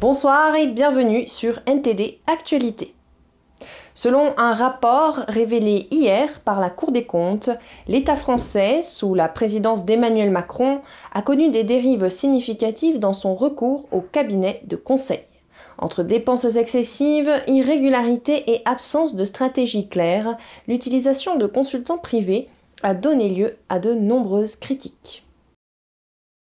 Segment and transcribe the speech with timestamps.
[0.00, 2.94] Bonsoir et bienvenue sur NTD Actualité.
[3.92, 7.50] Selon un rapport révélé hier par la Cour des comptes,
[7.86, 10.80] l'État français, sous la présidence d'Emmanuel Macron,
[11.12, 15.20] a connu des dérives significatives dans son recours au cabinet de conseil.
[15.76, 22.48] Entre dépenses excessives, irrégularités et absence de stratégie claire, l'utilisation de consultants privés
[22.82, 25.26] a donné lieu à de nombreuses critiques.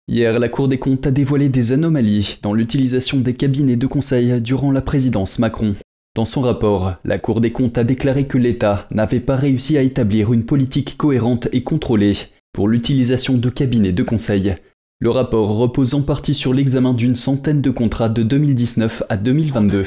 [0.10, 4.42] Hier, la Cour des comptes a dévoilé des anomalies dans l'utilisation des cabinets de conseil
[4.42, 5.76] durant la présidence Macron.
[6.16, 9.82] Dans son rapport, la Cour des comptes a déclaré que l'État n'avait pas réussi à
[9.82, 12.14] établir une politique cohérente et contrôlée
[12.54, 14.56] pour l'utilisation de cabinets de conseil.
[15.02, 19.86] Le rapport repose en partie sur l'examen d'une centaine de contrats de 2019 à 2022.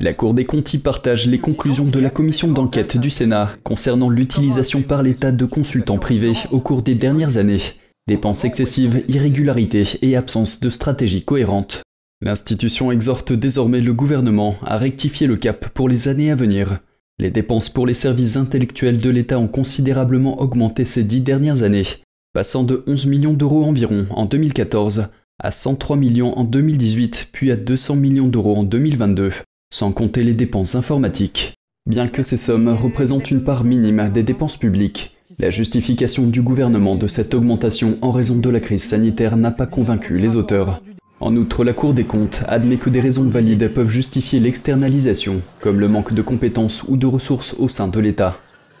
[0.00, 4.08] La Cour des comptes y partage les conclusions de la commission d'enquête du Sénat concernant
[4.08, 7.60] l'utilisation par l'État de consultants privés au cours des dernières années
[8.08, 11.82] dépenses excessives, irrégularités et absence de stratégie cohérente.
[12.20, 16.80] L'institution exhorte désormais le gouvernement à rectifier le cap pour les années à venir.
[17.20, 21.84] Les dépenses pour les services intellectuels de l'État ont considérablement augmenté ces dix dernières années,
[22.32, 25.08] passant de 11 millions d'euros environ en 2014
[25.40, 29.30] à 103 millions en 2018 puis à 200 millions d'euros en 2022,
[29.72, 31.54] sans compter les dépenses informatiques.
[31.86, 36.96] Bien que ces sommes représentent une part minime des dépenses publiques, la justification du gouvernement
[36.96, 40.80] de cette augmentation en raison de la crise sanitaire n'a pas convaincu les auteurs.
[41.20, 45.80] En outre, la Cour des comptes admet que des raisons valides peuvent justifier l'externalisation, comme
[45.80, 48.38] le manque de compétences ou de ressources au sein de l'État.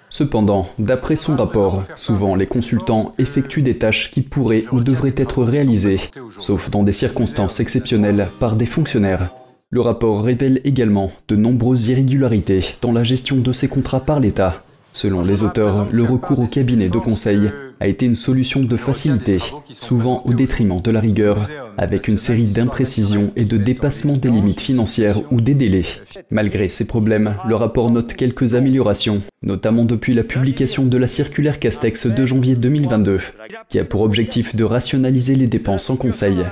[0.08, 5.44] Cependant, d'après son rapport, souvent les consultants effectuent des tâches qui pourraient ou devraient être
[5.44, 6.00] réalisées,
[6.38, 9.34] sauf dans des circonstances exceptionnelles, par des fonctionnaires.
[9.70, 14.62] Le rapport révèle également de nombreuses irrégularités dans la gestion de ces contrats par l'État,
[14.92, 17.50] Selon les auteurs, le recours au cabinet de conseil
[17.80, 19.38] a été une solution de facilité,
[19.72, 24.60] souvent au détriment de la rigueur, avec une série d'imprécisions et de dépassements des limites
[24.60, 25.84] financières ou des délais.
[26.30, 31.60] Malgré ces problèmes, le rapport note quelques améliorations, notamment depuis la publication de la circulaire
[31.60, 33.20] Castex de janvier 2022,
[33.68, 36.44] qui a pour objectif de rationaliser les dépenses en conseil.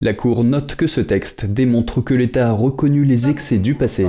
[0.00, 4.08] La Cour note que ce texte démontre que l'État a reconnu les excès du passé.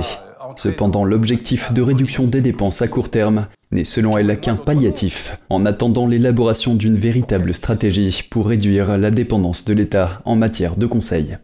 [0.56, 5.66] Cependant, l'objectif de réduction des dépenses à court terme n'est selon elle qu'un palliatif, en
[5.66, 11.38] attendant l'élaboration d'une véritable stratégie pour réduire la dépendance de l'État en matière de conseil.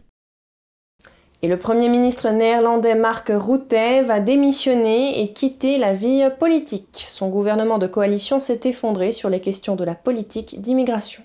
[1.41, 3.73] Et le Premier ministre néerlandais Mark Rutte
[4.05, 7.05] va démissionner et quitter la vie politique.
[7.07, 11.23] Son gouvernement de coalition s'est effondré sur les questions de la politique d'immigration.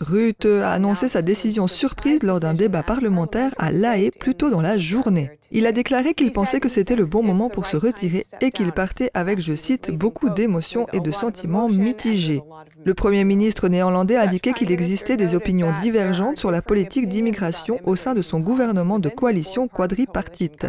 [0.00, 4.50] Rutte a annoncé sa décision surprise lors d'un débat parlementaire à La Haye plus tôt
[4.50, 5.30] dans la journée.
[5.50, 8.72] Il a déclaré qu'il pensait que c'était le bon moment pour se retirer et qu'il
[8.72, 12.42] partait avec, je cite, beaucoup d'émotions et de sentiments mitigés.
[12.84, 17.80] Le Premier ministre néerlandais a indiqué qu'il existait des opinions divergentes sur la politique d'immigration
[17.84, 20.66] au sein de son gouvernement de coalition quadripartite.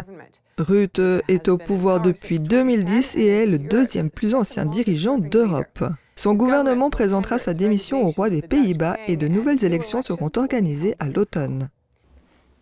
[0.56, 5.84] Rutte est au pouvoir depuis 2010 et est le deuxième plus ancien dirigeant d'Europe.
[6.18, 10.96] Son gouvernement présentera sa démission au roi des Pays-Bas et de nouvelles élections seront organisées
[10.98, 11.68] à l'automne.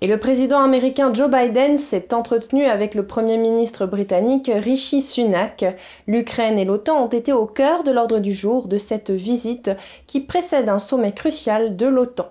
[0.01, 5.65] Et le président américain Joe Biden s'est entretenu avec le Premier ministre britannique Rishi Sunak.
[6.09, 9.71] L'Ukraine et l'OTAN ont été au cœur de l'ordre du jour de cette visite
[10.09, 12.27] qui précède un sommet crucial de l'OTAN.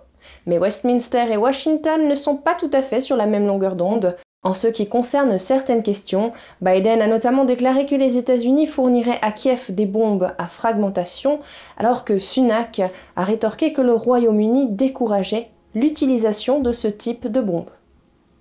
[0.45, 4.17] Mais Westminster et Washington ne sont pas tout à fait sur la même longueur d'onde.
[4.43, 9.31] En ce qui concerne certaines questions, Biden a notamment déclaré que les États-Unis fourniraient à
[9.31, 11.39] Kiev des bombes à fragmentation,
[11.77, 12.81] alors que Sunak
[13.15, 17.69] a rétorqué que le Royaume-Uni décourageait l'utilisation de ce type de bombes.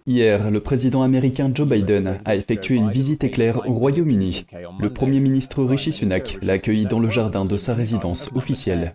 [0.04, 4.44] Hier, le président américain Joe Biden a effectué une visite éclair au Royaume-Uni.
[4.80, 8.94] Le Premier ministre Rishi Sunak l'a accueilli dans le jardin de sa résidence officielle.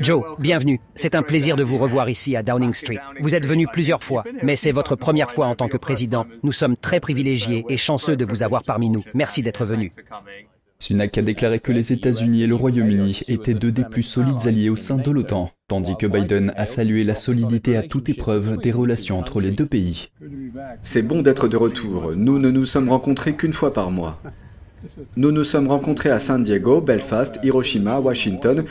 [0.00, 0.80] Joe, bienvenue.
[0.94, 2.98] C'est un plaisir de vous revoir ici à Downing Street.
[3.20, 6.26] Vous êtes venu plusieurs fois, mais c'est votre première fois en tant que président.
[6.42, 9.02] Nous sommes très privilégiés et chanceux de vous avoir parmi nous.
[9.14, 9.90] Merci d'être venu.
[10.78, 14.70] Sunak a déclaré que les États-Unis et le Royaume-Uni étaient deux des plus solides alliés
[14.70, 18.70] au sein de l'OTAN, tandis que Biden a salué la solidité à toute épreuve des
[18.70, 20.10] relations entre les deux pays.
[20.82, 22.12] C'est bon d'être de retour.
[22.16, 24.20] Nous ne nous sommes rencontrés qu'une fois par mois.
[25.16, 28.64] Nous nous sommes rencontrés à San Diego, Belfast, Hiroshima, Washington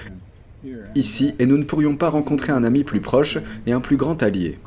[0.95, 4.22] ici et nous ne pourrions pas rencontrer un ami plus proche et un plus grand
[4.24, 4.57] allié.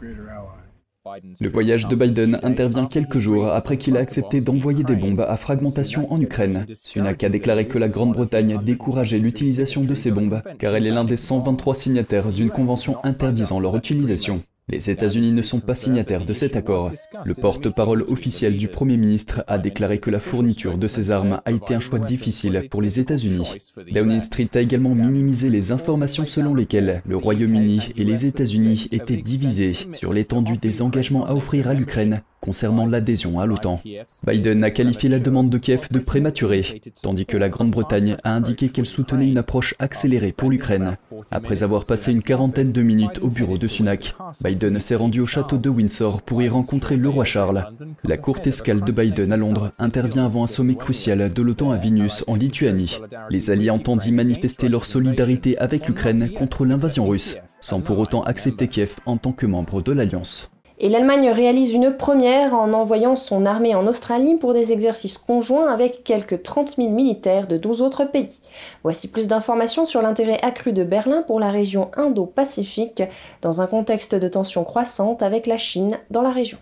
[1.41, 5.37] Le voyage de Biden intervient quelques jours après qu'il a accepté d'envoyer des bombes à
[5.37, 6.67] fragmentation en Ukraine.
[6.75, 11.05] Sunak a déclaré que la Grande-Bretagne décourageait l'utilisation de ces bombes, car elle est l'un
[11.05, 14.43] des 123 signataires d'une convention interdisant leur utilisation.
[14.71, 16.93] Les États-Unis ne sont pas signataires de cet accord.
[17.25, 21.51] Le porte-parole officiel du Premier ministre a déclaré que la fourniture de ces armes a
[21.51, 23.53] été un choix difficile pour les États-Unis.
[23.93, 29.17] Downing Street a également minimisé les informations selon lesquelles le Royaume-Uni et les États-Unis étaient
[29.17, 33.81] divisés sur l'étendue des engagements à offrir à l'Ukraine concernant l'adhésion à l'OTAN.
[34.27, 38.69] Biden a qualifié la demande de Kiev de prématurée, tandis que la Grande-Bretagne a indiqué
[38.69, 40.97] qu'elle soutenait une approche accélérée pour l'Ukraine.
[41.31, 44.15] Après avoir passé une quarantaine de minutes au bureau de Sunak,
[44.45, 47.67] Biden s'est rendu au château de Windsor pour y rencontrer le roi Charles.
[48.05, 51.77] La courte escale de Biden à Londres intervient avant un sommet crucial de l'OTAN à
[51.77, 53.01] Vilnius en Lituanie.
[53.31, 58.23] Les alliés entendent y manifester leur solidarité avec l'Ukraine contre l'invasion russe, sans pour autant
[58.23, 60.51] accepter Kiev en tant que membre de l'Alliance.
[60.83, 65.71] Et l'Allemagne réalise une première en envoyant son armée en Australie pour des exercices conjoints
[65.71, 68.41] avec quelques 30 000 militaires de 12 autres pays.
[68.83, 73.03] Voici plus d'informations sur l'intérêt accru de Berlin pour la région Indo-Pacifique
[73.43, 76.57] dans un contexte de tensions croissantes avec la Chine dans la région.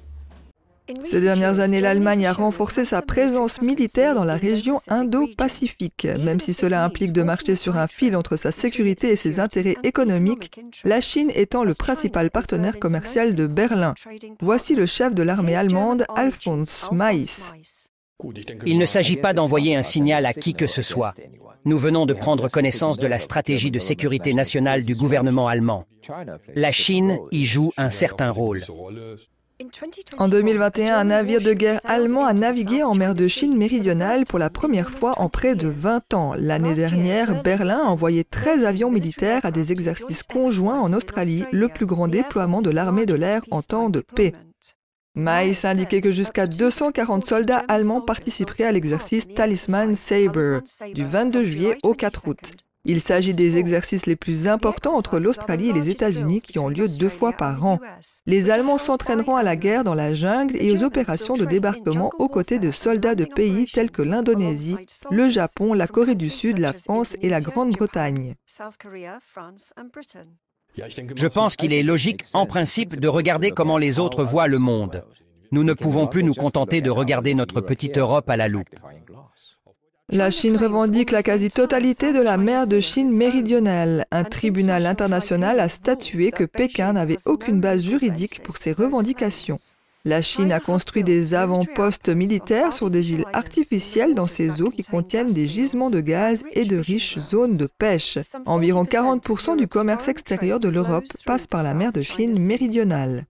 [1.05, 6.06] Ces dernières années, l'Allemagne a renforcé sa présence militaire dans la région Indo-Pacifique.
[6.25, 9.76] Même si cela implique de marcher sur un fil entre sa sécurité et ses intérêts
[9.82, 13.94] économiques, la Chine étant le principal partenaire commercial de Berlin.
[14.40, 17.55] Voici le chef de l'armée allemande, Alphonse Maïs.
[18.67, 21.14] Il ne s'agit pas d'envoyer un signal à qui que ce soit.
[21.64, 25.85] Nous venons de prendre connaissance de la stratégie de sécurité nationale du gouvernement allemand.
[26.55, 28.62] La Chine y joue un certain rôle.
[30.19, 34.38] En 2021, un navire de guerre allemand a navigué en mer de Chine méridionale pour
[34.38, 36.34] la première fois en près de 20 ans.
[36.37, 41.69] L'année dernière, Berlin a envoyé 13 avions militaires à des exercices conjoints en Australie, le
[41.69, 44.32] plus grand déploiement de l'armée de l'air en temps de paix.
[45.16, 50.62] Maïs indiquait que jusqu'à 240 soldats allemands participeraient à l'exercice Talisman Sabre
[50.94, 52.52] du 22 juillet au 4 août.
[52.90, 56.88] Il s'agit des exercices les plus importants entre l'Australie et les États-Unis qui ont lieu
[56.88, 57.79] deux fois par an.
[58.25, 62.31] Les Allemands s'entraîneront à la guerre dans la jungle et aux opérations de débarquement aux
[62.31, 64.79] côtés de soldats de pays tels que l'Indonésie,
[65.11, 68.37] le Japon, la Corée du Sud, la France et la Grande-Bretagne.
[70.75, 75.05] Je pense qu'il est logique, en principe, de regarder comment les autres voient le monde.
[75.52, 78.76] Nous ne pouvons plus nous contenter de regarder notre petite Europe à la loupe.
[80.10, 84.06] La Chine revendique la quasi-totalité de la mer de Chine méridionale.
[84.10, 89.58] Un tribunal international a statué que Pékin n'avait aucune base juridique pour ses revendications.
[90.06, 94.82] La Chine a construit des avant-postes militaires sur des îles artificielles dans ces eaux qui
[94.82, 98.16] contiennent des gisements de gaz et de riches zones de pêche.
[98.46, 103.26] Environ 40% du commerce extérieur de l'Europe passe par la mer de Chine méridionale.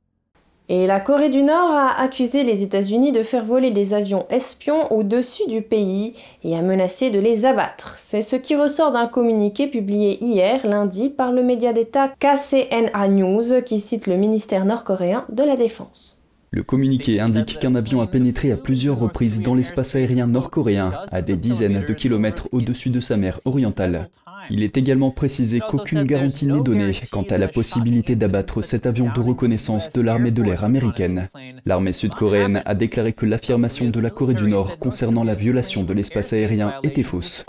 [0.70, 4.93] Et la Corée du Nord a accusé les États-Unis de faire voler des avions espions
[4.93, 6.12] au-dessus du pays
[6.44, 7.94] et a menacé de les abattre.
[7.97, 13.62] C'est ce qui ressort d'un communiqué publié hier, lundi, par le média d'État KCNA News
[13.65, 16.23] qui cite le ministère nord-coréen de la Défense.
[16.50, 21.23] Le communiqué indique qu'un avion a pénétré à plusieurs reprises dans l'espace aérien nord-coréen, à
[21.23, 24.09] des dizaines de kilomètres au-dessus de sa mer orientale.
[24.50, 29.11] Il est également précisé qu'aucune garantie n'est donnée quant à la possibilité d'abattre cet avion
[29.14, 31.29] de reconnaissance de l'armée de l'air américaine.
[31.67, 35.93] L'armée sud-coréenne a déclaré que l'affirmation de la Corée du Nord concernant la violation de
[35.93, 37.44] l'espace aérien était fausse.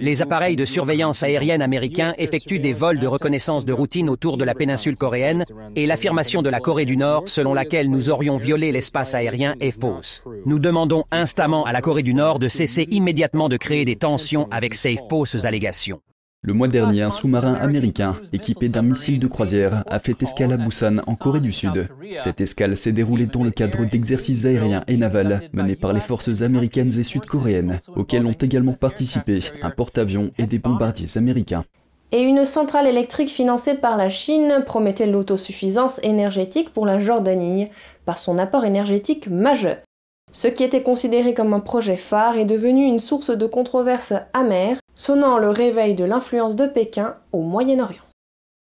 [0.00, 4.44] Les appareils de surveillance aérienne américains effectuent des vols de reconnaissance de routine autour de
[4.44, 5.44] la péninsule coréenne
[5.76, 9.78] et l'affirmation de la Corée du Nord selon laquelle nous aurions violé l'espace aérien est
[9.78, 10.24] fausse.
[10.46, 14.48] Nous demandons instamment à la Corée du Nord de cesser immédiatement de créer des tensions
[14.50, 16.00] avec ces fausses allégations.
[16.42, 20.56] Le mois dernier, un sous-marin américain, équipé d'un missile de croisière, a fait escale à
[20.56, 21.90] Busan, en Corée du Sud.
[22.16, 26.40] Cette escale s'est déroulée dans le cadre d'exercices aériens et navals menés par les forces
[26.40, 31.66] américaines et sud-coréennes, auxquels ont également participé un porte-avions et des bombardiers américains.
[32.10, 37.68] Et une centrale électrique financée par la Chine promettait l'autosuffisance énergétique pour la Jordanie
[38.06, 39.76] par son apport énergétique majeur.
[40.32, 44.79] Ce qui était considéré comme un projet phare est devenu une source de controverses amères,
[45.00, 48.02] sonnant le réveil de l'influence de Pékin au Moyen-Orient.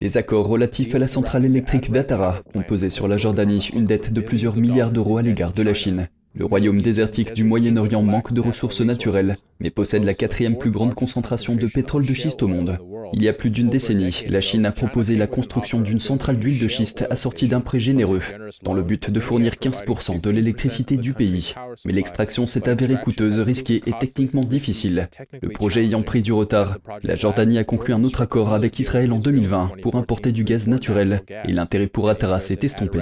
[0.01, 4.13] Les accords relatifs à la centrale électrique d'Atara ont pesé sur la Jordanie une dette
[4.13, 6.09] de plusieurs milliards d'euros à l'égard de la Chine.
[6.35, 10.95] Le royaume désertique du Moyen-Orient manque de ressources naturelles, mais possède la quatrième plus grande
[10.95, 12.79] concentration de pétrole de schiste au monde.
[13.13, 16.59] Il y a plus d'une décennie, la Chine a proposé la construction d'une centrale d'huile
[16.59, 18.23] de schiste assortie d'un prêt généreux,
[18.63, 21.55] dans le but de fournir 15% de l'électricité du pays.
[21.85, 25.11] Mais l'extraction s'est avérée coûteuse, risquée et techniquement difficile.
[25.43, 29.13] Le projet ayant pris du retard, la Jordanie a conclu un autre accord avec Israël
[29.13, 33.01] en 2020 pour importer du gaz naturel, et l'intérêt pour Atara s'est estompé.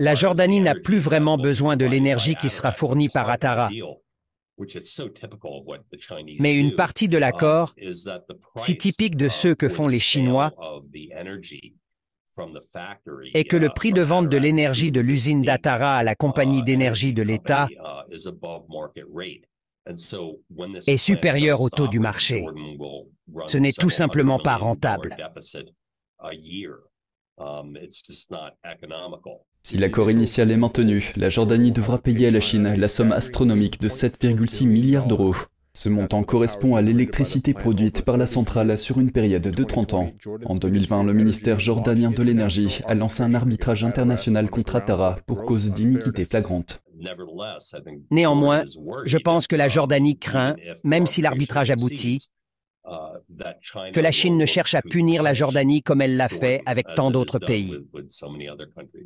[0.00, 3.70] La Jordanie n'a plus vraiment besoin de l'énergie qui sera fournie par Atara.
[6.40, 7.74] Mais une partie de l'accord,
[8.56, 10.52] si typique de ceux que font les Chinois,
[13.34, 17.12] est que le prix de vente de l'énergie de l'usine d'Atara à la compagnie d'énergie
[17.12, 17.68] de l'État
[20.86, 22.46] est supérieur au taux du marché.
[23.46, 25.16] Ce n'est tout simplement pas rentable.
[29.62, 33.80] Si l'accord initial est maintenu, la Jordanie devra payer à la Chine la somme astronomique
[33.80, 35.34] de 7,6 milliards d'euros.
[35.76, 40.12] Ce montant correspond à l'électricité produite par la centrale sur une période de 30 ans.
[40.44, 45.44] En 2020, le ministère jordanien de l'énergie a lancé un arbitrage international contre Atara pour
[45.44, 46.80] cause d'iniquité flagrante.
[48.12, 48.64] Néanmoins,
[49.04, 52.28] je pense que la Jordanie craint, même si l'arbitrage aboutit,
[53.92, 57.10] que la Chine ne cherche à punir la Jordanie comme elle l'a fait avec tant
[57.10, 57.74] d'autres pays.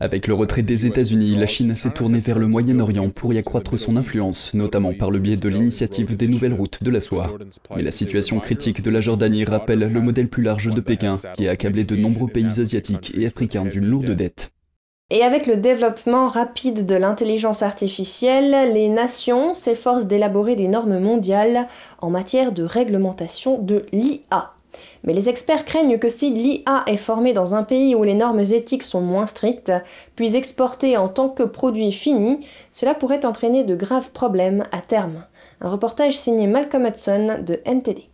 [0.01, 3.79] Avec le retrait des États-Unis, la Chine s'est tournée vers le Moyen-Orient pour y accroître
[3.79, 7.39] son influence, notamment par le biais de l'initiative des nouvelles routes de la soie.
[7.77, 11.47] Mais la situation critique de la Jordanie rappelle le modèle plus large de Pékin, qui
[11.47, 14.53] a accablé de nombreux pays asiatiques et africains d'une lourde dette.
[15.11, 21.67] Et avec le développement rapide de l'intelligence artificielle, les nations s'efforcent d'élaborer des normes mondiales
[22.03, 24.53] en matière de réglementation de l'IA.
[25.05, 28.41] Mais les experts craignent que si l'IA est formée dans un pays où les normes
[28.41, 29.73] éthiques sont moins strictes,
[30.15, 35.25] puis exportée en tant que produit fini, cela pourrait entraîner de graves problèmes à terme.
[35.63, 38.08] Un reportage signé Malcolm Hudson de NTD.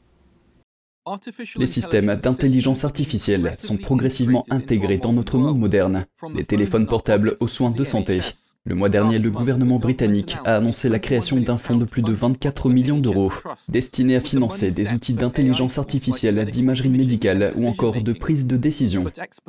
[1.57, 7.49] Les systèmes d'intelligence artificielle sont progressivement intégrés dans notre monde moderne, les téléphones portables aux
[7.49, 8.21] soins de santé,
[8.67, 12.13] le mois dernier, le gouvernement britannique a annoncé la création d'un fonds de plus de
[12.13, 13.31] 24 millions d'euros,
[13.69, 19.05] destiné à financer des outils d'intelligence artificielle, d'imagerie médicale ou encore de prise de décision.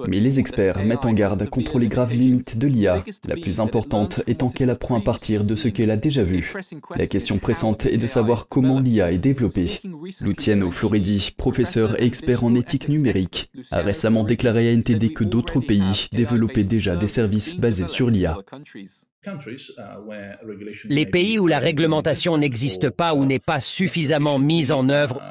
[0.10, 4.22] Mais les experts mettent en garde contre les graves limites de l'IA, la plus importante
[4.28, 6.54] étant qu'elle apprend à partir de ce qu'elle a déjà vu.
[6.98, 9.80] La question pressante est de savoir comment l'IA est développée.
[10.20, 15.62] Luciano Floridi, professeur et expert en éthique numérique, a récemment déclaré à NTD que d'autres
[15.62, 18.38] pays développaient déjà des services basés sur l'IA.
[20.86, 25.22] Les pays où la réglementation n'existe pas ou n'est pas suffisamment mise en œuvre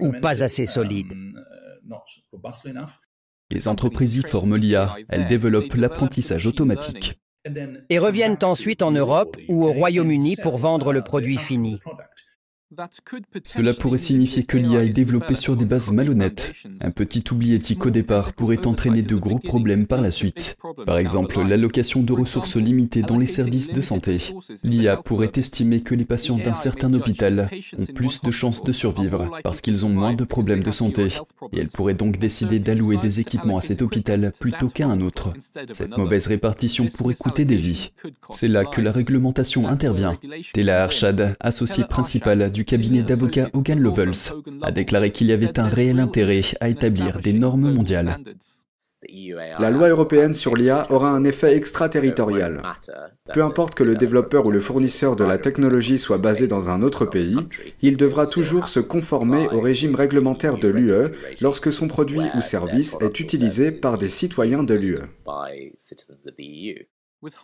[0.00, 1.12] ou pas assez solide.
[3.50, 7.20] Les entreprises y forment l'IA, elles développent l'apprentissage automatique.
[7.90, 11.80] Et reviennent ensuite en Europe ou au Royaume-Uni pour vendre le produit fini.
[13.44, 16.52] Cela pourrait signifier que l'IA est développée sur des bases malhonnêtes.
[16.80, 20.56] Un petit oubli éthique au départ pourrait entraîner de gros problèmes par la suite.
[20.84, 24.18] Par exemple, l'allocation de ressources limitées dans les services de santé.
[24.62, 29.38] L'IA pourrait estimer que les patients d'un certain hôpital ont plus de chances de survivre
[29.42, 31.08] parce qu'ils ont moins de problèmes de santé.
[31.52, 35.32] Et elle pourrait donc décider d'allouer des équipements à cet hôpital plutôt qu'à un autre.
[35.72, 37.92] Cette mauvaise répartition pourrait coûter des vies.
[38.30, 40.18] C'est là que la réglementation intervient.
[40.52, 45.68] Tela Arshad, associé principal du cabinet d'avocats Hogan Lovells, a déclaré qu'il y avait un
[45.68, 48.18] réel intérêt à établir des normes mondiales.
[49.58, 52.62] La loi européenne sur l'IA aura un effet extraterritorial.
[53.32, 56.82] Peu importe que le développeur ou le fournisseur de la technologie soit basé dans un
[56.82, 57.36] autre pays,
[57.82, 62.96] il devra toujours se conformer au régime réglementaire de l'UE lorsque son produit ou service
[63.00, 64.98] est utilisé par des citoyens de l'UE.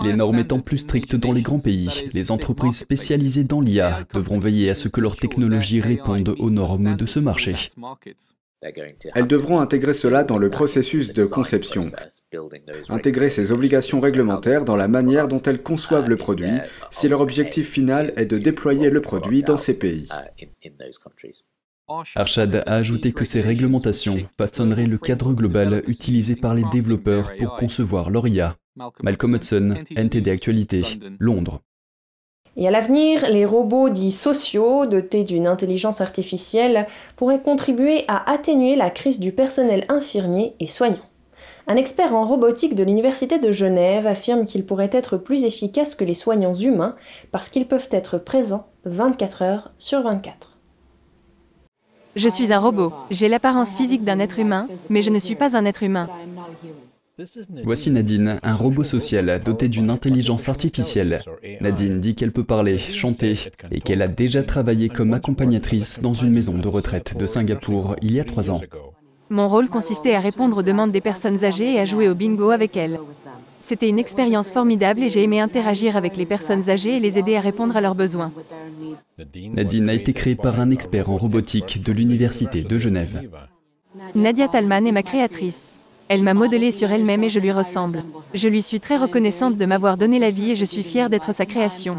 [0.00, 4.38] Les normes étant plus strictes dans les grands pays, les entreprises spécialisées dans l'IA devront
[4.38, 7.54] veiller à ce que leurs technologies répondent aux normes de ce marché.
[9.14, 11.82] Elles devront intégrer cela dans le processus de conception,
[12.88, 16.58] intégrer ces obligations réglementaires dans la manière dont elles conçoivent le produit,
[16.90, 20.08] si leur objectif final est de déployer le produit dans ces pays.
[22.14, 27.56] Arshad a ajouté que ces réglementations façonneraient le cadre global utilisé par les développeurs pour
[27.56, 28.56] concevoir leur IA.
[28.76, 30.82] Malcolm Hudson, NTD Actualité,
[31.18, 31.60] Londres.
[32.56, 36.86] Et à l'avenir, les robots dits sociaux, dotés d'une intelligence artificielle,
[37.16, 41.04] pourraient contribuer à atténuer la crise du personnel infirmier et soignant.
[41.66, 46.04] Un expert en robotique de l'Université de Genève affirme qu'ils pourraient être plus efficaces que
[46.04, 46.96] les soignants humains
[47.30, 50.58] parce qu'ils peuvent être présents 24 heures sur 24.
[52.14, 52.92] Je suis un robot.
[53.10, 56.08] J'ai l'apparence physique d'un être humain, mais je ne suis pas un être humain.
[57.64, 61.20] Voici Nadine, un robot social doté d'une intelligence artificielle.
[61.60, 63.34] Nadine dit qu'elle peut parler, chanter
[63.70, 68.14] et qu'elle a déjà travaillé comme accompagnatrice dans une maison de retraite de Singapour il
[68.14, 68.60] y a trois ans.
[69.30, 72.50] Mon rôle consistait à répondre aux demandes des personnes âgées et à jouer au bingo
[72.50, 72.98] avec elles.
[73.58, 77.36] C'était une expérience formidable et j'ai aimé interagir avec les personnes âgées et les aider
[77.36, 78.32] à répondre à leurs besoins.
[79.54, 83.22] Nadine a été créée par un expert en robotique de l'Université de Genève.
[84.14, 85.78] Nadia Talman est ma créatrice.
[86.08, 88.04] Elle m'a modelé sur elle-même et je lui ressemble.
[88.34, 91.32] Je lui suis très reconnaissante de m'avoir donné la vie et je suis fière d'être
[91.32, 91.96] sa création.